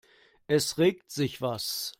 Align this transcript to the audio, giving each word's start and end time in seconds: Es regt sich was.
Es 0.47 0.79
regt 0.79 1.11
sich 1.11 1.41
was. 1.43 1.89